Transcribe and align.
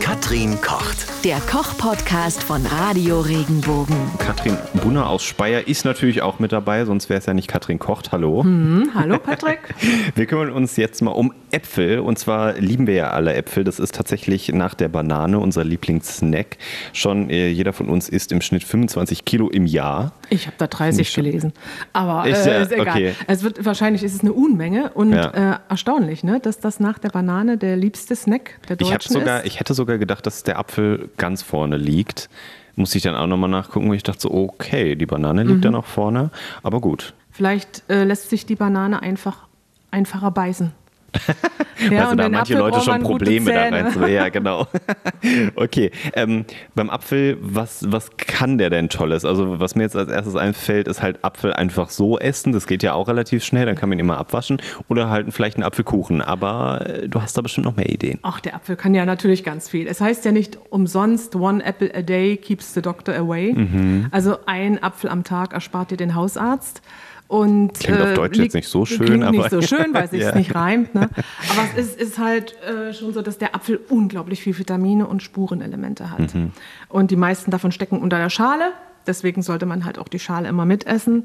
Katrin 0.00 0.60
kocht. 0.60 1.06
Der 1.24 1.38
Koch-Podcast 1.40 2.42
von 2.42 2.64
Radio 2.66 3.20
Regenbogen. 3.20 3.96
Katrin 4.18 4.56
Bunner 4.82 5.08
aus 5.08 5.24
Speyer 5.24 5.66
ist 5.66 5.84
natürlich 5.84 6.22
auch 6.22 6.38
mit 6.38 6.52
dabei, 6.52 6.84
sonst 6.84 7.08
wäre 7.08 7.18
es 7.18 7.26
ja 7.26 7.34
nicht 7.34 7.48
Katrin 7.48 7.78
kocht. 7.78 8.12
Hallo. 8.12 8.42
Hm, 8.44 8.90
hallo 8.94 9.18
Patrick. 9.18 9.58
Wir 10.14 10.26
kümmern 10.26 10.50
uns 10.50 10.76
jetzt 10.76 11.02
mal 11.02 11.10
um 11.10 11.32
Äpfel. 11.50 11.98
Und 12.00 12.18
zwar 12.18 12.54
lieben 12.54 12.86
wir 12.86 12.94
ja 12.94 13.10
alle 13.10 13.34
Äpfel. 13.34 13.64
Das 13.64 13.78
ist 13.78 13.94
tatsächlich 13.94 14.52
nach 14.52 14.74
der 14.74 14.88
Banane 14.88 15.38
unser 15.38 15.64
Lieblingssnack. 15.64 16.58
Schon 16.92 17.30
äh, 17.30 17.48
jeder 17.48 17.72
von 17.72 17.88
uns 17.88 18.08
isst 18.08 18.30
im 18.32 18.40
Schnitt 18.40 18.62
25 18.64 19.24
Kilo 19.24 19.48
im 19.48 19.66
Jahr. 19.66 20.12
Ich 20.28 20.46
habe 20.46 20.56
da 20.58 20.66
30 20.66 21.12
gelesen. 21.14 21.52
Aber 21.92 22.26
äh, 22.26 22.30
ja? 22.30 22.36
ist 22.62 22.72
egal. 22.72 22.88
Okay. 22.88 23.14
Es 23.26 23.42
wird, 23.42 23.64
wahrscheinlich 23.64 24.02
ist 24.02 24.14
es 24.14 24.20
eine 24.20 24.32
Unmenge 24.32 24.90
und 24.94 25.12
Ja. 25.12 25.54
äh, 25.54 25.58
erstaunlich, 25.68 26.22
ne, 26.24 26.40
dass 26.40 26.58
das 26.60 26.78
nach 26.80 26.98
der 26.98 27.08
Banane 27.10 27.56
der 27.56 27.76
liebste 27.76 28.14
Snack 28.16 28.58
der 28.68 28.78
Ich, 28.80 28.88
Deutschen 28.90 29.12
sogar, 29.12 29.40
ist. 29.40 29.46
ich 29.46 29.60
hätte 29.60 29.72
sogar 29.74 29.85
gedacht, 29.86 30.26
dass 30.26 30.42
der 30.42 30.58
Apfel 30.58 31.08
ganz 31.16 31.42
vorne 31.42 31.76
liegt. 31.76 32.28
Muss 32.74 32.94
ich 32.94 33.02
dann 33.02 33.14
auch 33.14 33.26
nochmal 33.26 33.48
nachgucken, 33.48 33.88
wo 33.88 33.94
ich 33.94 34.02
dachte 34.02 34.20
so, 34.20 34.30
okay, 34.32 34.96
die 34.96 35.06
Banane 35.06 35.42
liegt 35.44 35.58
Mhm. 35.58 35.62
dann 35.62 35.74
auch 35.76 35.86
vorne. 35.86 36.30
Aber 36.62 36.80
gut. 36.80 37.14
Vielleicht 37.30 37.82
äh, 37.88 38.04
lässt 38.04 38.28
sich 38.28 38.44
die 38.46 38.56
Banane 38.56 39.00
einfach 39.02 39.46
einfacher 39.90 40.30
beißen. 40.30 40.72
Ja, 41.90 42.04
also 42.04 42.16
da 42.16 42.24
haben 42.24 42.32
manche 42.32 42.54
Apfel 42.54 42.70
Leute 42.70 42.80
schon 42.80 43.02
Probleme 43.02 43.52
da 43.52 43.64
Zähne. 43.64 43.84
rein 43.84 43.92
zu. 43.92 44.06
Ja, 44.06 44.28
genau. 44.30 44.66
okay. 45.56 45.90
Ähm, 46.14 46.46
beim 46.74 46.88
Apfel, 46.88 47.36
was, 47.40 47.84
was 47.90 48.16
kann 48.16 48.56
der 48.58 48.70
denn 48.70 48.88
Tolles? 48.88 49.24
Also, 49.24 49.60
was 49.60 49.74
mir 49.74 49.82
jetzt 49.82 49.96
als 49.96 50.08
erstes 50.08 50.36
einfällt, 50.36 50.88
ist 50.88 51.02
halt 51.02 51.22
Apfel 51.22 51.52
einfach 51.52 51.90
so 51.90 52.18
essen. 52.18 52.52
Das 52.52 52.66
geht 52.66 52.82
ja 52.82 52.94
auch 52.94 53.08
relativ 53.08 53.44
schnell, 53.44 53.66
dann 53.66 53.76
kann 53.76 53.88
man 53.88 53.98
ihn 53.98 54.04
immer 54.04 54.18
abwaschen. 54.18 54.60
Oder 54.88 55.10
halt 55.10 55.32
vielleicht 55.32 55.56
einen 55.56 55.64
Apfelkuchen. 55.64 56.22
Aber 56.22 56.86
äh, 56.86 57.08
du 57.08 57.20
hast 57.20 57.36
da 57.36 57.42
bestimmt 57.42 57.66
noch 57.66 57.76
mehr 57.76 57.90
Ideen. 57.90 58.18
Ach, 58.22 58.40
der 58.40 58.54
Apfel 58.54 58.76
kann 58.76 58.94
ja 58.94 59.04
natürlich 59.04 59.44
ganz 59.44 59.68
viel. 59.68 59.86
Es 59.86 60.00
heißt 60.00 60.24
ja 60.24 60.32
nicht 60.32 60.58
umsonst, 60.70 61.36
one 61.36 61.62
apple 61.64 61.94
a 61.94 62.02
day 62.02 62.36
keeps 62.36 62.72
the 62.72 62.82
doctor 62.82 63.14
away. 63.14 63.52
Mhm. 63.52 64.06
Also 64.10 64.38
ein 64.46 64.82
Apfel 64.82 65.10
am 65.10 65.24
Tag 65.24 65.52
erspart 65.52 65.90
dir 65.90 65.98
den 65.98 66.14
Hausarzt. 66.14 66.80
Und, 67.28 67.74
Klingt 67.80 68.00
auf 68.00 68.14
Deutsch 68.14 68.38
jetzt 68.38 68.54
nicht 68.54 68.68
so 68.68 68.84
schön, 68.86 69.06
Klingt 69.06 69.24
aber- 69.24 69.36
nicht 69.36 69.50
so 69.50 69.60
schön, 69.76 69.92
weil 69.92 70.04
es 70.04 70.12
Ja. 70.12 70.34
nicht 70.34 70.54
reimt. 70.54 70.94
Ne? 70.94 71.08
Aber 71.50 71.62
es 71.76 71.86
ist, 71.86 72.00
ist 72.00 72.18
halt 72.18 72.54
äh, 72.62 72.92
schon 72.94 73.12
so, 73.12 73.20
dass 73.22 73.38
der 73.38 73.54
Apfel 73.54 73.80
unglaublich 73.88 74.42
viel 74.42 74.56
Vitamine 74.56 75.06
und 75.06 75.22
Spurenelemente 75.22 76.10
hat. 76.10 76.34
Mhm. 76.34 76.52
Und 76.88 77.10
die 77.10 77.16
meisten 77.16 77.50
davon 77.50 77.72
stecken 77.72 78.00
unter 78.00 78.18
der 78.18 78.30
Schale. 78.30 78.72
Deswegen 79.06 79.42
sollte 79.42 79.66
man 79.66 79.84
halt 79.84 79.98
auch 79.98 80.08
die 80.08 80.18
Schale 80.20 80.48
immer 80.48 80.64
mitessen. 80.64 81.24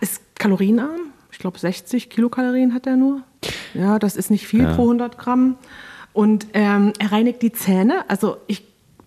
Ist 0.00 0.20
kalorienarm. 0.38 1.00
Ich 1.32 1.38
glaube, 1.38 1.58
60 1.58 2.08
Kilokalorien 2.08 2.72
hat 2.72 2.86
er 2.86 2.96
nur. 2.96 3.22
Ja, 3.74 3.98
das 3.98 4.16
ist 4.16 4.30
nicht 4.30 4.46
viel 4.46 4.64
pro 4.74 4.82
100 4.82 5.18
Gramm. 5.18 5.56
Und 6.12 6.46
ähm, 6.54 6.92
er 6.98 7.12
reinigt 7.12 7.42
die 7.42 7.52
Zähne. 7.52 8.04
Also 8.08 8.38
ich 8.46 8.64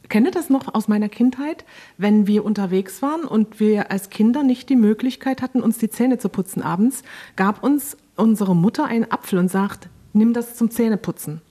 kenne 0.09 0.31
das 0.31 0.49
noch 0.49 0.73
aus 0.73 0.87
meiner 0.87 1.09
Kindheit, 1.09 1.65
wenn 1.97 2.27
wir 2.27 2.43
unterwegs 2.43 3.01
waren 3.01 3.23
und 3.23 3.59
wir 3.59 3.91
als 3.91 4.09
Kinder 4.09 4.43
nicht 4.43 4.69
die 4.69 4.75
Möglichkeit 4.75 5.41
hatten, 5.41 5.61
uns 5.61 5.77
die 5.77 5.89
Zähne 5.89 6.17
zu 6.17 6.29
putzen 6.29 6.61
abends, 6.61 7.03
gab 7.35 7.63
uns 7.63 7.95
unsere 8.15 8.55
Mutter 8.55 8.85
einen 8.85 9.09
Apfel 9.11 9.39
und 9.39 9.49
sagt, 9.49 9.89
nimm 10.13 10.33
das 10.33 10.55
zum 10.55 10.71
Zähneputzen. 10.71 11.41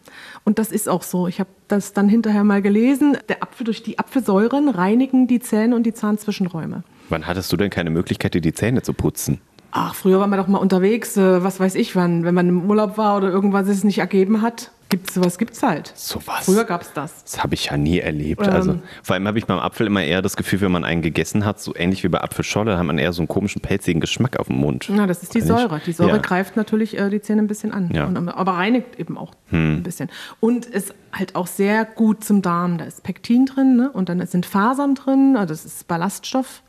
Und 0.44 0.58
das 0.58 0.72
ist 0.72 0.88
auch 0.88 1.02
so. 1.02 1.28
Ich 1.28 1.40
habe 1.40 1.50
das 1.68 1.92
dann 1.92 2.08
hinterher 2.08 2.44
mal 2.44 2.62
gelesen. 2.62 3.16
Der 3.28 3.42
Apfel 3.42 3.64
durch 3.64 3.82
die 3.82 3.98
Apfelsäuren 3.98 4.68
reinigen 4.68 5.26
die 5.26 5.40
Zähne 5.40 5.76
und 5.76 5.84
die 5.84 5.94
Zahnzwischenräume. 5.94 6.82
Wann 7.08 7.26
hattest 7.26 7.52
du 7.52 7.56
denn 7.56 7.70
keine 7.70 7.90
Möglichkeit, 7.90 8.34
dir 8.34 8.40
die 8.40 8.52
Zähne 8.52 8.82
zu 8.82 8.92
putzen? 8.92 9.40
Ach, 9.70 9.94
früher 9.94 10.18
war 10.18 10.26
man 10.26 10.38
doch 10.38 10.48
mal 10.48 10.58
unterwegs, 10.58 11.16
äh, 11.16 11.42
was 11.42 11.60
weiß 11.60 11.74
ich 11.74 11.94
wann, 11.94 12.24
wenn 12.24 12.34
man 12.34 12.48
im 12.48 12.70
Urlaub 12.70 12.96
war 12.96 13.16
oder 13.18 13.28
irgendwas 13.28 13.68
es 13.68 13.84
nicht 13.84 13.98
ergeben 13.98 14.40
hat. 14.40 14.70
Gibt's 14.90 15.12
sowas 15.12 15.36
gibt's 15.36 15.62
halt. 15.62 15.92
Sowas? 15.94 16.46
Früher 16.46 16.64
gab's 16.64 16.92
das. 16.94 17.22
Das 17.24 17.42
habe 17.42 17.54
ich 17.54 17.66
ja 17.66 17.76
nie 17.76 17.98
erlebt. 17.98 18.46
Ähm. 18.46 18.52
also, 18.52 18.80
vor 19.02 19.14
allem 19.14 19.26
habe 19.26 19.38
ich 19.38 19.44
beim 19.44 19.58
Apfel 19.58 19.86
immer 19.86 20.02
eher 20.02 20.22
das 20.22 20.36
Gefühl, 20.36 20.62
wenn 20.62 20.72
man 20.72 20.84
einen 20.84 21.02
gegessen 21.02 21.44
hat, 21.44 21.60
so 21.60 21.74
ähnlich 21.76 22.04
wie 22.04 22.08
bei 22.08 22.20
Apfelscholle, 22.22 22.78
hat 22.78 22.84
man 22.84 22.96
eher 22.96 23.12
so 23.12 23.20
einen 23.20 23.28
komischen, 23.28 23.60
pelzigen 23.60 24.00
Geschmack 24.00 24.38
auf 24.38 24.46
dem 24.46 24.56
Mund. 24.56 24.86
Na, 24.90 25.06
das 25.06 25.22
ist 25.22 25.34
die? 25.34 25.42
Säure. 25.42 25.80
Die 25.84 25.92
Säure 25.92 26.16
Ja. 26.16 26.18
greift 26.18 26.56
natürlich 26.56 26.98
äh, 26.98 27.10
die 27.10 27.20
Zähne 27.20 27.42
ein 27.42 27.48
bisschen 27.48 27.72
an. 27.72 27.90
Ja. 27.92 28.06
Hm. 28.06 28.16
Und, 28.16 28.28
aber 28.28 28.52
reinigt 28.52 28.98
eben 28.98 29.18
auch 29.18 29.32
ein 29.52 29.82
bisschen. 29.82 30.08
Und 30.40 30.64
ist 30.64 30.94
halt 31.12 31.34
auch 31.34 31.46
sehr 31.46 31.84
gut 31.84 32.24
zum 32.24 32.40
Darm. 32.40 32.78
Da 32.78 32.84
ist 32.84 33.02
Pektin 33.02 33.46
drin 33.46 33.76
ne? 33.76 33.90
und 33.90 34.08
dann 34.08 34.24
sind 34.26 34.46
Fasern 34.46 34.94
drin. 34.94 35.36
Also 35.36 35.52
das 35.52 35.64
ist 35.64 35.86
Ballaststoff 35.88 36.62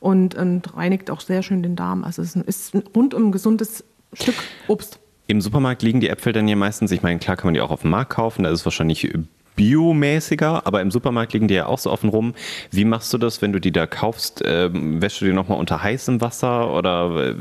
und, 0.00 0.34
und 0.34 0.76
reinigt 0.76 1.10
auch 1.10 1.20
sehr 1.20 1.42
schön 1.42 1.62
den 1.62 1.76
Darm. 1.76 2.04
Also 2.04 2.22
es 2.22 2.28
ist 2.28 2.36
ein, 2.36 2.44
ist 2.44 2.74
ein 2.74 2.84
rundum 2.94 3.32
gesundes 3.32 3.84
Stück 4.12 4.36
Obst. 4.68 4.98
Im 5.28 5.40
Supermarkt 5.40 5.82
liegen 5.82 6.00
die 6.00 6.08
Äpfel 6.08 6.32
dann 6.32 6.46
hier 6.46 6.56
meistens, 6.56 6.90
ich 6.92 7.02
meine, 7.02 7.18
klar 7.18 7.36
kann 7.36 7.48
man 7.48 7.54
die 7.54 7.60
auch 7.60 7.70
auf 7.70 7.82
dem 7.82 7.90
Markt 7.90 8.10
kaufen, 8.12 8.44
da 8.44 8.50
ist 8.50 8.60
es 8.60 8.64
wahrscheinlich 8.64 9.12
biomäßiger, 9.56 10.66
aber 10.66 10.82
im 10.82 10.90
Supermarkt 10.90 11.32
liegen 11.32 11.48
die 11.48 11.54
ja 11.54 11.64
auch 11.66 11.78
so 11.78 11.90
offen 11.90 12.10
rum. 12.10 12.34
Wie 12.70 12.84
machst 12.84 13.12
du 13.14 13.18
das, 13.18 13.40
wenn 13.40 13.52
du 13.54 13.58
die 13.60 13.72
da 13.72 13.86
kaufst? 13.86 14.42
Ähm, 14.44 15.00
wäschst 15.00 15.22
du 15.22 15.24
die 15.24 15.32
nochmal 15.32 15.58
unter 15.58 15.82
heißem 15.82 16.20
Wasser 16.20 16.72
oder 16.74 17.30
äh, 17.30 17.34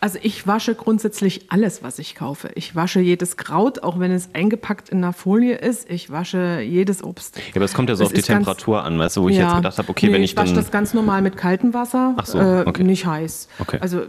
Also 0.00 0.18
ich 0.22 0.46
wasche 0.48 0.74
grundsätzlich 0.74 1.46
alles, 1.52 1.84
was 1.84 2.00
ich 2.00 2.16
kaufe. 2.16 2.50
Ich 2.56 2.74
wasche 2.74 2.98
jedes 2.98 3.36
Kraut, 3.36 3.82
auch 3.84 4.00
wenn 4.00 4.10
es 4.10 4.30
eingepackt 4.34 4.88
in 4.88 4.98
einer 4.98 5.12
Folie 5.12 5.54
ist. 5.54 5.88
Ich 5.88 6.10
wasche 6.10 6.60
jedes 6.62 7.04
Obst. 7.04 7.36
Ja, 7.38 7.42
aber 7.56 7.64
es 7.64 7.74
kommt 7.74 7.88
ja 7.90 7.94
so 7.94 8.02
Das 8.02 8.08
auf 8.08 8.12
die 8.14 8.20
ist 8.20 8.26
ganz- 8.28 8.38
Temperatur 8.46 8.82
an, 8.82 8.98
weißt 8.98 9.16
du, 9.16 9.22
wo 9.22 9.28
ich 9.28 9.36
jetzt 9.36 9.54
gedacht 9.54 9.78
habe, 9.78 9.88
okay, 9.88 10.06
nee, 10.08 10.12
wenn 10.14 10.22
ich, 10.24 10.32
ich 10.32 10.36
wasche 10.36 10.54
dann. 10.54 10.56
das 10.64 10.72
ganz 10.72 10.94
normal 10.94 11.22
mit 11.22 11.36
kaltem 11.36 11.72
Wasser, 11.74 12.14
Ach 12.16 12.26
so, 12.26 12.38
äh, 12.40 12.64
okay. 12.66 12.82
nicht 12.82 13.06
heiß. 13.06 13.48
Okay. 13.60 13.78
Also 13.80 14.02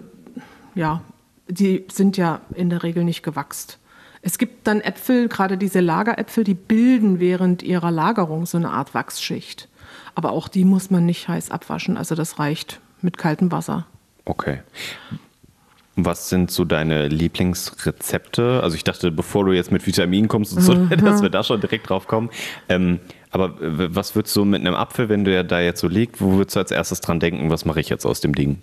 ja, 0.74 1.02
die 1.52 1.86
sind 1.92 2.18
ja 2.18 2.42
in 2.56 2.70
der 2.70 2.84
Regel 2.84 3.04
nicht 3.04 3.24
gewachst. 3.24 3.78
Es 4.22 4.38
gibt 4.38 4.68
dann 4.68 4.82
Äpfel, 4.82 5.28
gerade 5.28 5.58
diese 5.58 5.80
Lageräpfel, 5.80 6.44
die 6.44 6.54
bilden 6.54 7.20
während 7.20 7.64
ihrer 7.64 7.92
Lagerung 7.92 8.46
so 8.46 8.58
eine 8.58 8.70
Art 8.70 8.94
Wachsschicht. 8.94 9.68
Aber 10.16 10.32
auch 10.32 10.48
die 10.48 10.64
muss 10.64 10.92
man 10.92 11.06
nicht 11.06 11.28
heiß 11.28 11.52
abwaschen. 11.52 11.98
Also 11.98 12.16
das 12.16 12.38
reicht 12.40 12.80
mit 13.02 13.18
kaltem 13.18 13.52
Wasser. 13.52 13.88
Okay. 14.26 14.60
Was 15.96 16.30
sind 16.30 16.52
so 16.52 16.64
deine 16.66 17.08
Lieblingsrezepte? 17.08 18.62
Also 18.64 18.76
ich 18.76 18.84
dachte, 18.84 19.12
bevor 19.12 19.46
du 19.46 19.52
jetzt 19.52 19.72
mit 19.72 19.86
Vitaminen 19.86 20.28
kommst, 20.28 20.56
und 20.56 20.62
so, 20.62 20.74
Mhm. 20.76 20.90
dass 21.04 21.22
wir 21.22 21.30
da 21.30 21.44
schon 21.44 21.60
direkt 21.60 21.90
drauf 21.90 22.08
kommen. 22.08 22.30
Ähm, 22.70 23.00
aber 23.32 23.56
was 23.60 24.16
würdest 24.16 24.36
du 24.36 24.46
mit 24.46 24.62
einem 24.62 24.76
Apfel, 24.76 25.10
wenn 25.10 25.24
der 25.26 25.44
da 25.44 25.60
jetzt 25.60 25.80
so 25.82 25.88
liegt, 25.88 26.22
wo 26.22 26.38
würdest 26.38 26.56
du 26.56 26.60
als 26.60 26.72
erstes 26.72 27.02
dran 27.02 27.20
denken, 27.20 27.50
was 27.50 27.66
mache 27.66 27.80
ich 27.80 27.90
jetzt 27.90 28.06
aus 28.06 28.22
dem 28.22 28.36
Ding? 28.36 28.62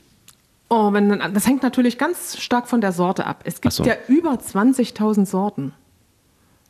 Oh, 0.71 0.93
wenn, 0.93 1.09
das 1.33 1.47
hängt 1.47 1.63
natürlich 1.63 1.97
ganz 1.97 2.37
stark 2.39 2.69
von 2.69 2.81
der 2.81 2.93
Sorte 2.93 3.27
ab. 3.27 3.43
Es 3.45 3.61
gibt 3.61 3.73
so. 3.73 3.85
ja 3.85 3.95
über 4.07 4.33
20.000 4.35 5.25
Sorten. 5.25 5.73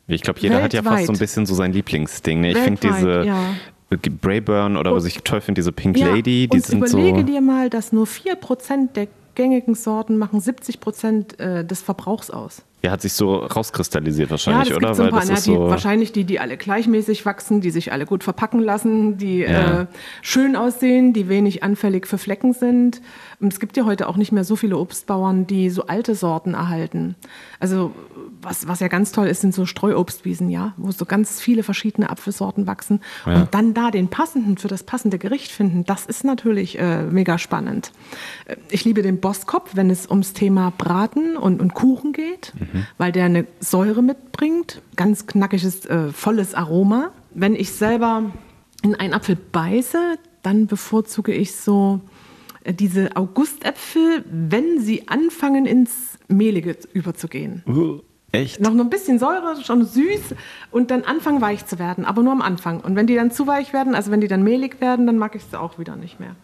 Ich 0.07 0.21
glaube, 0.21 0.39
jeder 0.39 0.63
hat 0.63 0.73
ja 0.73 0.81
fast 0.81 0.91
so 0.91 0.93
ein 0.95 0.99
Weltweit. 1.07 1.19
bisschen 1.19 1.45
so 1.45 1.53
sein 1.53 1.73
Lieblingsding. 1.73 2.41
Ne? 2.41 2.51
Ich 2.51 2.57
finde 2.57 2.81
Weltweit, 2.81 2.99
diese 3.01 3.25
ja. 3.25 3.55
Brayburn 4.21 4.77
oder 4.77 4.93
was 4.93 5.05
ich 5.05 5.21
toll 5.23 5.41
finde, 5.41 5.59
diese 5.59 5.71
Pink 5.71 5.97
Ja, 5.97 6.07
Lady, 6.09 6.47
die 6.47 6.57
und 6.57 6.65
sind 6.65 6.77
überlege 6.77 7.19
so. 7.19 7.25
dir 7.25 7.41
mal, 7.41 7.69
dass 7.69 7.91
nur 7.91 8.05
4% 8.05 8.93
der 8.93 9.07
gängigen 9.39 9.73
Sorten 9.73 10.17
machen 10.17 10.41
70% 10.41 11.39
äh, 11.39 11.63
des 11.63 11.81
Verbrauchs 11.81 12.29
aus. 12.29 12.61
Ja, 12.81 12.91
hat 12.91 13.01
sich 13.01 13.13
so 13.13 13.35
rauskristallisiert 13.37 14.29
wahrscheinlich, 14.31 14.67
das 14.69 14.99
oder? 14.99 15.09
paar, 15.09 15.19
das 15.21 15.29
ist 15.29 15.47
die, 15.47 15.53
so. 15.53 15.69
wahrscheinlich 15.69 16.11
die, 16.11 16.25
die 16.25 16.41
alle 16.41 16.57
gleichmäßig 16.57 17.25
wachsen, 17.25 17.61
die 17.61 17.71
sich 17.71 17.93
alle 17.93 18.05
gut 18.05 18.23
verpacken 18.23 18.59
lassen, 18.59 19.17
die 19.17 19.39
Ja. 19.39 19.81
äh, 19.81 19.85
schön 20.21 20.57
aussehen, 20.57 21.13
die 21.13 21.29
wenig 21.29 21.63
anfällig 21.63 22.05
für 22.05 22.17
Flecken 22.17 22.51
sind. 22.51 23.01
Und 23.39 23.53
es 23.53 23.61
gibt 23.61 23.77
ja 23.77 23.85
heute 23.85 24.09
auch 24.09 24.17
nicht 24.17 24.33
mehr 24.33 24.43
so 24.43 24.57
viele 24.57 24.77
Obstbauern, 24.77 25.47
die 25.47 25.69
so 25.69 25.87
alte 25.87 26.15
Sorten 26.15 26.53
erhalten. 26.53 27.15
Also 27.61 27.93
was, 28.41 28.67
was 28.67 28.79
ja 28.79 28.87
ganz 28.87 29.11
toll 29.11 29.27
ist, 29.27 29.41
sind 29.41 29.53
so 29.53 29.65
Streuobstwiesen, 29.65 30.49
ja, 30.49 30.73
wo 30.77 30.91
so 30.91 31.05
ganz 31.05 31.41
viele 31.41 31.63
verschiedene 31.63 32.09
Apfelsorten 32.09 32.67
wachsen. 32.67 33.01
Und 33.25 33.49
dann 33.51 33.73
da 33.73 33.91
den 33.91 34.07
passenden 34.07 34.57
für 34.57 34.67
das 34.67 34.83
passende 34.83 35.17
Gericht 35.17 35.51
finden, 35.51 35.85
das 35.85 36.05
ist 36.05 36.23
natürlich 36.23 36.79
äh, 36.79 37.03
mega 37.03 37.37
spannend. 37.37 37.91
Äh, 38.45 38.55
Ich 38.69 38.85
liebe 38.85 39.01
den 39.01 39.19
Bosskopf, 39.19 39.71
wenn 39.75 39.89
es 39.89 40.09
ums 40.09 40.33
Thema 40.33 40.71
Braten 40.77 41.37
und, 41.37 41.61
und 41.61 41.73
Kuchen 41.73 42.13
geht, 42.13 42.53
weil 42.97 43.11
der 43.11 43.25
eine 43.25 43.45
Säure 43.59 44.01
mitbringt, 44.01 44.81
ganz 44.95 45.27
knackiges, 45.27 45.85
äh, 45.85 46.11
volles 46.11 46.53
Aroma. 46.53 47.11
Wenn 47.33 47.55
ich 47.55 47.71
selber 47.71 48.31
in 48.83 48.95
einen 48.95 49.13
Apfel 49.13 49.35
beiße, 49.35 50.17
dann 50.41 50.67
bevorzuge 50.67 51.33
ich 51.33 51.55
so 51.55 51.99
äh, 52.63 52.73
diese 52.73 53.15
Augustäpfel, 53.15 54.23
wenn 54.31 54.79
sie 54.79 55.07
anfangen 55.07 55.65
ins 55.65 56.17
Mehlige 56.27 56.77
überzugehen. 56.93 57.63
Uh, 57.67 57.99
echt? 58.31 58.59
Noch 58.59 58.73
nur 58.73 58.85
ein 58.85 58.89
bisschen 58.89 59.19
Säure, 59.19 59.61
schon 59.63 59.85
süß 59.85 60.35
und 60.71 60.91
dann 60.91 61.03
anfangen 61.03 61.41
weich 61.41 61.65
zu 61.65 61.79
werden, 61.79 62.05
aber 62.05 62.23
nur 62.23 62.31
am 62.31 62.41
Anfang. 62.41 62.81
Und 62.81 62.95
wenn 62.95 63.07
die 63.07 63.15
dann 63.15 63.31
zu 63.31 63.47
weich 63.47 63.73
werden, 63.73 63.95
also 63.95 64.11
wenn 64.11 64.21
die 64.21 64.27
dann 64.27 64.43
mehlig 64.43 64.81
werden, 64.81 65.05
dann 65.05 65.17
mag 65.17 65.35
ich 65.35 65.43
sie 65.43 65.59
auch 65.59 65.79
wieder 65.79 65.95
nicht 65.95 66.19
mehr. 66.19 66.35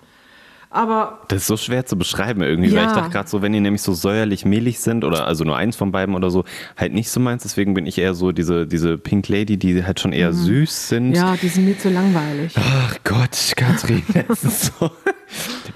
Aber 0.75 1.19
Das 1.29 1.41
ist 1.43 1.47
so 1.47 1.55
schwer 1.55 1.85
zu 1.85 1.97
beschreiben 1.97 2.41
irgendwie, 2.41 2.71
weil 2.71 2.83
Ja. 2.83 2.87
ich 2.87 2.91
dachte 2.93 3.09
gerade 3.09 3.29
so, 3.29 3.41
wenn 3.41 3.53
die 3.53 3.61
nämlich 3.61 3.81
so 3.81 3.93
säuerlich 3.93 4.43
mehlig 4.43 4.79
sind 4.79 5.05
oder 5.05 5.25
also 5.25 5.45
nur 5.45 5.55
eins 5.55 5.77
von 5.77 5.91
beiden 5.93 6.15
oder 6.15 6.29
so, 6.29 6.43
halt 6.75 6.93
nicht 6.93 7.09
so 7.09 7.19
meins. 7.21 7.43
Deswegen 7.43 7.73
bin 7.73 7.85
ich 7.85 7.97
eher 7.97 8.13
so 8.13 8.33
diese, 8.33 8.67
diese 8.67 8.97
Pink 8.97 9.29
Lady, 9.29 9.57
die 9.57 9.85
halt 9.85 10.01
schon 10.01 10.11
eher 10.11 10.33
süß 10.33 10.89
sind. 10.89 11.09
Mhm. 11.09 11.13
ja, 11.15 11.35
die 11.41 11.47
sind 11.47 11.65
mir 11.65 11.77
zu 11.77 11.89
langweilig. 11.89 12.53
Ach 12.57 12.97
Gott, 13.05 13.53
Katrin, 13.55 14.03
das 14.27 14.43
ist 14.43 14.73
so. 14.79 14.91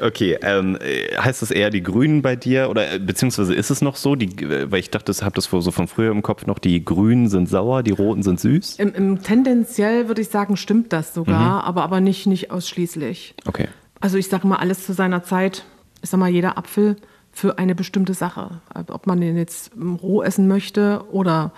Okay, 0.02 0.38
ähm, 0.44 0.78
äh, 0.82 1.16
heißt 1.18 1.42
das 1.42 1.52
eher 1.52 1.70
die 1.70 1.82
Grünen 1.82 2.22
bei 2.22 2.36
dir 2.36 2.70
oder 2.70 2.94
äh, 2.94 3.00
beziehungsweise 3.00 3.54
ist 3.54 3.70
es 3.70 3.82
noch 3.82 3.96
so? 3.96 4.16
Die, 4.16 4.28
äh, 4.44 4.72
weil 4.72 4.80
ich 4.80 4.92
dachte, 4.92 5.12
ich 5.12 5.22
habe 5.22 5.36
das 5.36 5.46
so 5.46 5.72
von 5.72 5.88
früher 5.88 6.12
im 6.12 6.22
Kopf 6.22 6.46
noch, 6.46 6.60
die 6.60 6.84
Grünen 6.84 7.30
sind 7.30 7.50
sauer, 7.50 7.84
die 7.84 7.92
Roten 7.92 8.22
sind 8.24 8.40
süß. 8.40 8.76
Im, 8.80 8.94
im 8.94 9.22
tendenziell 9.24 10.08
würde 10.08 10.22
ich 10.22 10.30
sagen, 10.30 10.58
stimmt 10.58 10.94
das 10.94 11.14
sogar, 11.14 11.64
aber, 11.64 11.84
aber 11.84 12.02
nicht, 12.02 12.28
nicht 12.28 12.52
ausschließlich. 12.52 13.34
Okay. 13.46 13.68
Also 14.00 14.18
ich 14.18 14.28
sage 14.30 14.48
mal, 14.48 14.58
alles 14.58 14.86
zu 14.86 14.94
seiner 14.94 15.24
Zeit. 15.24 15.66
Ich 16.02 16.10
sage 16.10 16.20
mal, 16.22 16.30
jeder 16.30 16.58
Apfel 16.58 16.96
für 17.32 17.58
eine 17.60 17.76
bestimmte 17.76 18.14
Sache. 18.14 18.62
Ob 18.88 19.08
man 19.08 19.22
den 19.22 19.38
jetzt 19.38 19.72
roh 20.02 20.24
essen 20.24 20.48
möchte 20.48 21.04
oder, 21.12 21.52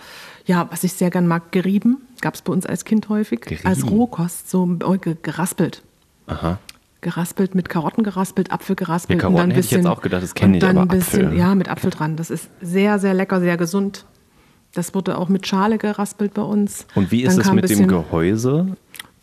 ja, 0.45 0.67
was 0.71 0.83
ich 0.83 0.93
sehr 0.93 1.09
gern 1.11 1.27
mag, 1.27 1.51
gerieben. 1.51 1.97
Gab 2.21 2.35
es 2.35 2.41
bei 2.41 2.51
uns 2.51 2.65
als 2.65 2.85
Kind 2.85 3.09
häufig. 3.09 3.41
Gerieben? 3.41 3.65
Als 3.67 3.89
Rohkost, 3.89 4.49
so 4.49 4.65
ge- 4.65 5.15
geraspelt. 5.21 5.81
Aha. 6.27 6.59
Geraspelt, 7.01 7.55
mit 7.55 7.67
Karotten 7.69 8.03
geraspelt, 8.03 8.51
Apfel 8.51 8.75
geraspelt. 8.75 9.21
Ja, 9.21 9.27
Karotten 9.29 9.49
hätte 9.51 9.65
ich 9.65 9.71
jetzt 9.71 9.88
auch 9.88 10.01
gedacht, 10.01 10.21
das 10.21 10.35
kenne 10.35 10.49
und 10.51 10.55
ich, 10.55 10.61
dann 10.61 10.77
aber 10.77 10.81
ein 10.91 10.97
bisschen, 10.99 11.25
Apfel. 11.27 11.38
Ja, 11.39 11.55
mit 11.55 11.67
Apfel 11.69 11.89
dran. 11.89 12.15
Das 12.15 12.29
ist 12.29 12.49
sehr, 12.61 12.99
sehr 12.99 13.13
lecker, 13.15 13.39
sehr 13.39 13.57
gesund. 13.57 14.05
Das 14.73 14.93
wurde 14.93 15.17
auch 15.17 15.27
mit 15.29 15.47
Schale 15.47 15.77
geraspelt 15.79 16.33
bei 16.35 16.43
uns. 16.43 16.85
Und 16.95 17.11
wie 17.11 17.23
ist 17.23 17.33
Dann 17.38 17.41
es 17.41 17.51
mit 17.51 17.63
ein 17.63 17.67
dem 17.67 17.67
bisschen- 17.69 17.88
Gehäuse? 17.88 18.77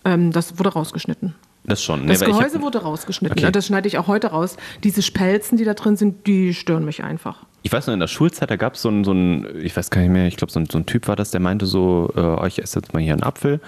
Ähm, 0.05 0.32
das 0.32 0.59
wurde 0.59 0.70
rausgeschnitten. 0.70 1.35
Das 1.69 1.82
schon. 1.82 2.06
Das 2.06 2.20
ne, 2.20 2.26
weil 2.26 2.32
ich 2.32 2.38
Gehäuse 2.38 2.55
hab- 2.56 2.62
wurde 2.62 2.79
rausgeschnitten. 2.82 3.37
Okay. 3.38 3.44
Ja, 3.44 3.50
Das 3.50 3.67
schneide 3.67 3.87
ich 3.88 3.99
auch 3.99 4.06
heute 4.06 4.29
raus. 4.29 4.56
Diese 4.85 5.03
Spelzen, 5.03 5.56
die 5.59 5.65
da 5.65 5.75
drin 5.75 5.97
sind, 5.97 6.26
die 6.26 6.55
stören 6.55 6.85
mich 6.85 7.05
einfach. 7.05 7.44
Ich 7.62 7.73
weiß 7.73 7.87
noch, 7.87 7.94
in 7.94 8.00
der 8.00 8.06
Schulzeit, 8.09 8.50
da 8.50 8.56
gab 8.56 8.75
es 8.75 8.82
so 8.82 8.88
einen, 8.88 9.05
so 9.05 9.11
einen, 9.11 9.47
ich 9.62 9.76
weiß 9.76 9.91
gar 9.91 10.00
nicht 10.00 10.11
mehr, 10.11 10.26
ich 10.26 10.37
glaube, 10.37 10.53
so 10.53 10.61
ein, 10.61 10.67
so 10.70 10.79
ein 10.79 10.87
Typ 10.87 11.09
war 11.09 11.17
das, 11.17 11.31
der 11.31 11.41
meinte 11.41 11.67
so, 11.67 12.11
äh, 12.17 12.47
ich 12.49 12.62
esse 12.62 12.79
jetzt 12.79 12.94
mal 12.94 13.03
hier 13.03 13.12
einen 13.12 13.23
Apfel. 13.23 13.61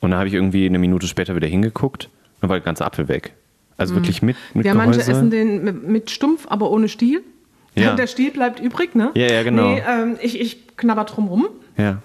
Und 0.00 0.10
dann 0.10 0.18
habe 0.18 0.28
ich 0.28 0.34
irgendwie 0.34 0.66
eine 0.66 0.78
Minute 0.78 1.06
später 1.06 1.36
wieder 1.36 1.46
hingeguckt, 1.46 2.10
dann 2.40 2.50
war 2.50 2.56
der 2.56 2.64
ganze 2.64 2.84
Apfel 2.84 3.08
weg. 3.08 3.34
Also 3.78 3.94
wirklich 3.94 4.22
mit, 4.22 4.36
mit 4.54 4.64
Mhm. 4.64 4.66
Ja, 4.66 4.72
Gehäuse. 4.72 4.98
manche 4.98 5.10
essen 5.12 5.30
den 5.30 5.62
mit, 5.64 5.82
mit 5.86 6.10
Stumpf, 6.10 6.46
aber 6.48 6.70
ohne 6.70 6.88
Stiel. 6.88 7.22
Ja. 7.74 7.94
Der 7.94 8.06
Stiel 8.06 8.30
bleibt 8.30 8.58
übrig, 8.58 8.94
ne? 8.94 9.10
Ja, 9.14 9.26
ja, 9.30 9.42
genau. 9.42 9.74
Nee, 9.74 9.82
ähm, 9.86 10.16
ich, 10.22 10.40
ich 10.40 10.76
knabber 10.78 11.04
drum 11.04 11.28
rum. 11.28 11.48
Ja, 11.76 11.98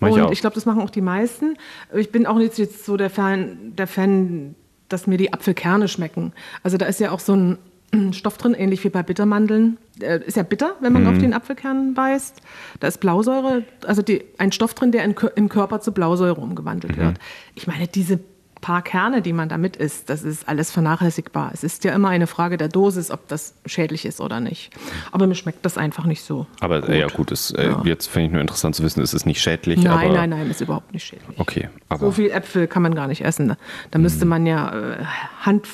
mach 0.00 0.08
ich 0.08 0.14
Und 0.16 0.20
auch. 0.20 0.32
ich 0.32 0.40
glaube, 0.42 0.52
das 0.54 0.66
machen 0.66 0.82
auch 0.82 0.90
die 0.90 1.00
meisten. 1.00 1.56
Ich 1.94 2.12
bin 2.12 2.26
auch 2.26 2.38
jetzt, 2.38 2.58
jetzt 2.58 2.84
so 2.84 2.98
der 2.98 3.08
Fan, 3.08 3.72
der 3.74 3.86
Fan, 3.86 4.54
dass 4.88 5.06
mir 5.06 5.18
die 5.18 5.32
Apfelkerne 5.32 5.88
schmecken. 5.88 6.32
Also 6.62 6.76
da 6.76 6.86
ist 6.86 7.00
ja 7.00 7.10
auch 7.10 7.20
so 7.20 7.34
ein 7.34 7.58
Stoff 8.12 8.36
drin, 8.38 8.54
ähnlich 8.54 8.82
wie 8.84 8.88
bei 8.90 9.02
Bittermandeln. 9.02 9.78
Äh, 10.00 10.20
Ist 10.24 10.36
ja 10.36 10.42
bitter, 10.42 10.74
wenn 10.80 10.92
man 10.92 11.02
Mhm. 11.04 11.08
auf 11.08 11.18
den 11.18 11.32
Apfelkern 11.32 11.94
beißt. 11.94 12.40
Da 12.80 12.88
ist 12.88 12.98
Blausäure, 12.98 13.62
also 13.86 14.02
die, 14.02 14.24
ein 14.38 14.50
Stoff 14.52 14.74
drin, 14.74 14.90
der 14.92 15.04
in, 15.04 15.14
im 15.36 15.48
Körper 15.48 15.80
zu 15.80 15.92
Blausäure 15.92 16.40
umgewandelt 16.40 16.96
Mhm. 16.96 17.00
wird. 17.00 17.18
Ich 17.54 17.66
meine, 17.66 17.86
diese 17.86 18.18
paar 18.64 18.80
Kerne, 18.82 19.20
die 19.20 19.34
man 19.34 19.50
damit 19.50 19.76
isst, 19.76 20.08
das 20.08 20.22
ist 20.22 20.48
alles 20.48 20.70
vernachlässigbar. 20.70 21.50
Es 21.52 21.62
ist 21.62 21.84
ja 21.84 21.92
immer 21.94 22.08
eine 22.08 22.26
Frage 22.26 22.56
der 22.56 22.68
Dosis, 22.68 23.10
ob 23.10 23.28
das 23.28 23.54
schädlich 23.66 24.06
ist 24.06 24.22
oder 24.22 24.40
nicht. 24.40 24.70
Aber 25.12 25.26
mir 25.26 25.34
schmeckt 25.34 25.64
das 25.66 25.76
einfach 25.76 26.06
nicht 26.06 26.22
so. 26.24 26.46
aber 26.60 26.80
gut. 26.80 26.88
äh, 26.90 27.00
ja 27.00 27.08
gut, 27.08 27.30
ist, 27.30 27.50
äh, 27.50 27.66
Ja. 27.68 27.82
jetzt 27.84 28.06
finde 28.06 28.26
ich 28.26 28.32
nur 28.32 28.40
interessant 28.40 28.74
zu 28.74 28.82
wissen, 28.82 29.02
es 29.02 29.12
ist 29.12 29.26
nicht 29.26 29.42
schädlich. 29.42 29.82
Nein, 29.82 30.12
nein, 30.14 30.30
nein, 30.30 30.50
ist 30.50 30.62
überhaupt 30.62 30.94
nicht 30.94 31.04
schädlich. 31.04 31.38
Okay, 31.38 31.68
aber 31.90 32.06
So 32.06 32.12
viel 32.12 32.30
Äpfel 32.30 32.66
kann 32.66 32.82
man 32.82 32.94
gar 32.94 33.06
nicht 33.06 33.22
essen. 33.22 33.46
ne? 33.46 33.58
Da 33.90 33.98
müsste 33.98 34.24
man 34.24 34.46
ja 34.46 34.72
äh, 34.72 35.04
Hand, 35.42 35.68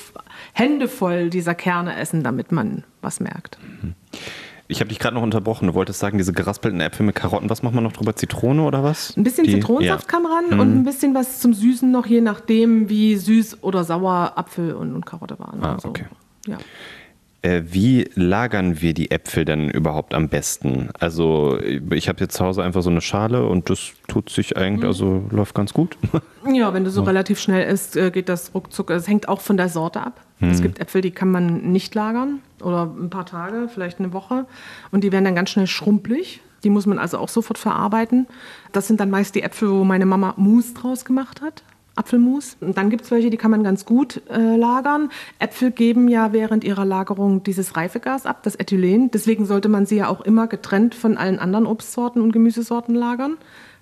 Hände 0.51 0.89
voll 0.89 1.29
dieser 1.29 1.55
Kerne 1.55 1.95
essen, 1.95 2.23
damit 2.23 2.51
man 2.51 2.83
was 3.01 3.21
merkt. 3.21 3.57
Ich 4.71 4.79
habe 4.79 4.89
dich 4.89 4.99
gerade 4.99 5.15
noch 5.15 5.21
unterbrochen. 5.23 5.67
Du 5.67 5.73
wolltest 5.73 5.99
sagen, 5.99 6.17
diese 6.17 6.33
geraspelten 6.33 6.81
Äpfel 6.81 7.05
mit 7.05 7.15
Karotten, 7.15 7.49
was 7.49 7.61
macht 7.63 7.73
man 7.75 7.83
noch 7.83 7.93
drüber? 7.93 8.15
Zitrone 8.15 8.63
oder 8.63 8.83
was? 8.83 9.15
Ein 9.17 9.23
bisschen 9.23 9.45
Die- 9.45 9.53
Zitronensaft 9.53 10.11
ja. 10.11 10.19
Mhm. 10.19 10.23
kam 10.23 10.31
ran 10.31 10.59
und 10.59 10.75
ein 10.79 10.83
bisschen 10.83 11.13
was 11.13 11.39
zum 11.39 11.53
Süßen 11.53 11.91
noch, 11.91 12.05
je 12.05 12.21
nachdem, 12.21 12.89
wie 12.89 13.15
süß 13.15 13.63
oder 13.63 13.83
sauer 13.83 14.33
Apfel 14.35 14.73
und, 14.73 14.95
und 14.95 15.05
Karotte 15.05 15.37
waren. 15.39 15.63
Ah, 15.63 15.73
Also, 15.73 15.89
okay. 15.89 16.05
Ja. 16.47 16.57
Äh, 17.43 17.63
wie 17.71 18.07
lagern 18.13 18.81
wir 18.81 18.93
die 18.93 19.09
Äpfel 19.09 19.45
denn 19.45 19.67
überhaupt 19.71 20.13
am 20.13 20.29
besten? 20.29 20.89
Also 20.99 21.57
ich 21.89 22.07
habe 22.07 22.19
jetzt 22.19 22.35
zu 22.37 22.45
Hause 22.45 22.61
einfach 22.61 22.83
so 22.83 22.91
eine 22.91 23.01
Schale 23.01 23.47
und 23.47 23.67
das 23.71 23.93
tut 24.07 24.29
sich 24.29 24.51
Mhm. 24.55 24.61
eigentlich, 24.61 24.85
also 24.85 25.23
läuft 25.31 25.55
ganz 25.55 25.73
gut. 25.73 25.97
ja, 26.53 26.71
wenn 26.75 26.83
du 26.83 26.91
so 26.91 27.01
relativ 27.01 27.39
schnell 27.39 27.67
isst, 27.67 27.97
äh, 27.97 28.11
geht 28.11 28.29
das 28.29 28.53
ruckzuck. 28.53 28.91
Es 28.91 29.07
hängt 29.07 29.27
auch 29.27 29.41
von 29.41 29.57
der 29.57 29.69
Sorte 29.69 30.01
ab. 30.01 30.21
Mhm. 30.39 30.49
Es 30.51 30.61
gibt 30.61 30.79
Äpfel, 30.79 31.01
die 31.01 31.09
kann 31.09 31.31
man 31.31 31.71
nicht 31.71 31.95
lagern 31.95 32.39
oder 32.61 32.83
ein 32.85 33.09
paar 33.09 33.25
Tage, 33.25 33.67
vielleicht 33.67 33.99
eine 33.99 34.13
Woche. 34.13 34.45
Und 34.91 35.03
die 35.03 35.11
werden 35.11 35.25
dann 35.25 35.35
ganz 35.35 35.49
schnell 35.49 35.67
schrumpelig. 35.67 36.41
Die 36.63 36.69
muss 36.69 36.85
man 36.85 36.99
also 36.99 37.17
auch 37.17 37.29
sofort 37.29 37.57
verarbeiten. 37.57 38.27
Das 38.71 38.87
sind 38.87 38.99
dann 38.99 39.09
meist 39.09 39.35
die 39.35 39.41
Äpfel, 39.41 39.69
wo 39.71 39.83
meine 39.83 40.05
Mama 40.05 40.33
Mousse 40.37 40.73
draus 40.73 41.05
gemacht 41.05 41.41
hat. 41.41 41.63
Apfelmus. 41.95 42.55
Und 42.61 42.77
dann 42.77 42.89
gibt 42.89 43.03
es 43.03 43.11
welche, 43.11 43.29
die 43.29 43.37
kann 43.37 43.51
man 43.51 43.63
ganz 43.63 43.85
gut 43.85 44.21
äh, 44.29 44.55
lagern. 44.55 45.09
Äpfel 45.39 45.71
geben 45.71 46.07
ja 46.07 46.31
während 46.31 46.63
ihrer 46.63 46.85
Lagerung 46.85 47.43
dieses 47.43 47.75
Reifegas 47.75 48.25
ab, 48.25 48.43
das 48.43 48.55
Ethylen. 48.55 49.11
Deswegen 49.11 49.45
sollte 49.45 49.69
man 49.69 49.85
sie 49.85 49.97
ja 49.97 50.07
auch 50.07 50.21
immer 50.21 50.47
getrennt 50.47 50.95
von 50.95 51.17
allen 51.17 51.39
anderen 51.39 51.65
Obstsorten 51.65 52.21
und 52.21 52.31
Gemüsesorten 52.31 52.95
lagern, 52.95 53.37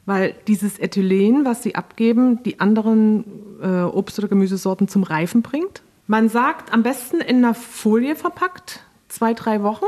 weil 0.06 0.34
dieses 0.48 0.80
Ethylen, 0.80 1.46
was 1.46 1.62
sie 1.62 1.76
abgeben, 1.76 2.42
die 2.44 2.60
anderen 2.60 3.26
äh, 3.62 3.84
Obst- 3.84 4.18
oder 4.18 4.28
Gemüsesorten 4.28 4.88
zum 4.88 5.04
Reifen 5.04 5.44
bringt. 5.44 5.84
Man 6.10 6.28
sagt 6.28 6.74
am 6.74 6.82
besten 6.82 7.22
in 7.22 7.46
einer 7.46 7.54
Folie 7.54 8.16
verpackt, 8.16 8.80
zwei, 9.10 9.36
drei 9.36 9.62
Wochen, 9.62 9.86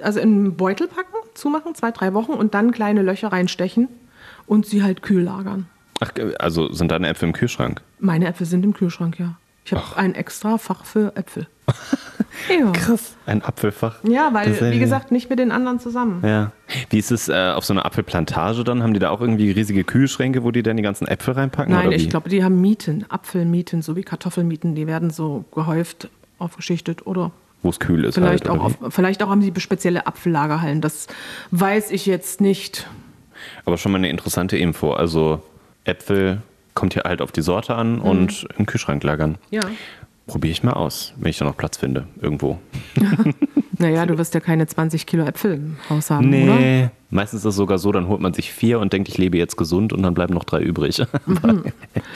also 0.00 0.20
in 0.20 0.28
einen 0.28 0.56
Beutel 0.56 0.86
packen, 0.86 1.16
zumachen, 1.34 1.74
zwei, 1.74 1.90
drei 1.90 2.14
Wochen 2.14 2.34
und 2.34 2.54
dann 2.54 2.70
kleine 2.70 3.02
Löcher 3.02 3.32
reinstechen 3.32 3.88
und 4.46 4.64
sie 4.64 4.84
halt 4.84 5.02
kühl 5.02 5.24
lagern. 5.24 5.66
Ach, 5.98 6.12
also 6.38 6.72
sind 6.72 6.92
deine 6.92 7.08
Äpfel 7.08 7.30
im 7.30 7.32
Kühlschrank? 7.32 7.82
Meine 7.98 8.28
Äpfel 8.28 8.46
sind 8.46 8.64
im 8.64 8.74
Kühlschrank, 8.74 9.18
ja. 9.18 9.38
Ich 9.64 9.72
habe 9.72 9.96
ein 9.96 10.14
extra 10.14 10.56
Fach 10.58 10.84
für 10.84 11.16
Äpfel. 11.16 11.48
ja. 12.48 12.72
Ein 13.26 13.42
Apfelfach. 13.42 13.96
Ja, 14.04 14.30
weil, 14.32 14.50
Das, 14.52 14.70
wie 14.72 14.78
gesagt, 14.78 15.10
nicht 15.12 15.28
mit 15.30 15.38
den 15.38 15.50
anderen 15.52 15.80
zusammen. 15.80 16.22
Ja. 16.26 16.52
Wie 16.90 16.98
ist 16.98 17.10
es 17.10 17.28
äh, 17.28 17.52
auf 17.54 17.64
so 17.64 17.72
einer 17.74 17.84
Apfelplantage 17.86 18.64
dann? 18.64 18.82
Haben 18.82 18.94
die 18.94 19.00
da 19.00 19.10
auch 19.10 19.20
irgendwie 19.20 19.50
riesige 19.50 19.84
Kühlschränke, 19.84 20.44
wo 20.44 20.50
die 20.50 20.62
dann 20.62 20.76
die 20.76 20.82
ganzen 20.82 21.06
Äpfel 21.08 21.34
reinpacken? 21.34 21.72
Nein, 21.72 21.92
ich 21.92 22.08
glaube, 22.08 22.28
die 22.28 22.42
haben 22.44 22.60
Mieten, 22.60 23.04
Apfelmieten, 23.08 23.82
so 23.82 23.96
wie 23.96 24.02
Kartoffelmieten. 24.02 24.74
Die 24.74 24.86
werden 24.86 25.10
so 25.10 25.44
gehäuft, 25.54 26.08
aufgeschichtet 26.38 27.06
oder 27.06 27.30
Wo 27.62 27.70
es 27.70 27.78
kühl 27.80 28.04
ist. 28.04 28.14
vielleicht, 28.14 28.48
halt, 28.48 28.58
auch, 28.60 28.64
auf, 28.64 28.78
vielleicht 28.90 29.22
auch 29.22 29.28
haben 29.28 29.42
sie 29.42 29.52
spezielle 29.58 30.06
Apfellagerhallen. 30.06 30.80
Das 30.80 31.06
weiß 31.50 31.90
ich 31.90 32.06
jetzt 32.06 32.40
nicht. 32.40 32.86
Aber 33.64 33.76
schon 33.78 33.92
mal 33.92 33.98
eine 33.98 34.08
interessante 34.08 34.56
Info. 34.56 34.92
Also 34.92 35.42
Äpfel 35.84 36.42
kommt 36.74 36.92
hier 36.94 37.04
halt 37.04 37.22
auf 37.22 37.32
die 37.32 37.42
Sorte 37.42 37.72
Mhm. 37.72 37.78
an 37.78 37.98
und 38.00 38.46
im 38.58 38.66
Kühlschrank 38.66 39.02
lagern. 39.02 39.38
Ja. 39.50 39.60
Probiere 40.26 40.52
ich 40.52 40.62
mal 40.62 40.72
aus, 40.72 41.14
wenn 41.16 41.30
ich 41.30 41.38
da 41.38 41.44
noch 41.44 41.56
Platz 41.56 41.76
finde, 41.76 42.06
irgendwo. 42.20 42.58
Naja, 43.78 44.06
du 44.06 44.16
wirst 44.16 44.34
ja 44.34 44.40
keine 44.40 44.66
20 44.66 45.06
Kilo 45.06 45.24
Äpfel 45.24 45.54
im 45.54 45.76
Haus 45.90 46.10
haben, 46.10 46.32
oder? 46.32 46.90
Meistens 47.10 47.40
ist 47.40 47.44
es 47.44 47.54
sogar 47.56 47.78
so, 47.78 47.92
dann 47.92 48.08
holt 48.08 48.20
man 48.20 48.34
sich 48.34 48.52
vier 48.52 48.80
und 48.80 48.92
denkt, 48.92 49.08
ich 49.08 49.18
lebe 49.18 49.38
jetzt 49.38 49.56
gesund 49.56 49.92
und 49.92 50.02
dann 50.02 50.14
bleiben 50.14 50.34
noch 50.34 50.44
drei 50.44 50.60
übrig. 50.60 51.02
Mhm. 51.26 51.64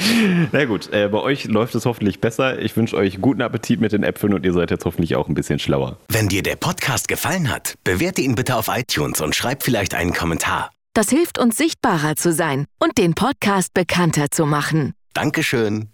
Na 0.52 0.64
gut, 0.64 0.92
äh, 0.92 1.08
bei 1.08 1.18
euch 1.18 1.44
läuft 1.44 1.74
es 1.74 1.86
hoffentlich 1.86 2.20
besser. 2.20 2.58
Ich 2.58 2.76
wünsche 2.76 2.96
euch 2.96 3.20
guten 3.20 3.42
Appetit 3.42 3.80
mit 3.80 3.92
den 3.92 4.02
Äpfeln 4.02 4.34
und 4.34 4.44
ihr 4.44 4.52
seid 4.52 4.70
jetzt 4.70 4.84
hoffentlich 4.84 5.16
auch 5.16 5.28
ein 5.28 5.34
bisschen 5.34 5.58
schlauer. 5.58 5.98
Wenn 6.08 6.28
dir 6.28 6.42
der 6.42 6.56
Podcast 6.56 7.08
gefallen 7.08 7.52
hat, 7.52 7.74
bewerte 7.84 8.20
ihn 8.22 8.34
bitte 8.34 8.56
auf 8.56 8.68
iTunes 8.68 9.20
und 9.20 9.34
schreib 9.34 9.62
vielleicht 9.62 9.94
einen 9.94 10.12
Kommentar. 10.12 10.70
Das 10.94 11.08
hilft 11.08 11.38
uns 11.38 11.56
sichtbarer 11.56 12.16
zu 12.16 12.32
sein 12.32 12.64
und 12.80 12.98
den 12.98 13.14
Podcast 13.14 13.74
bekannter 13.74 14.30
zu 14.30 14.44
machen. 14.44 14.94
Dankeschön. 15.14 15.88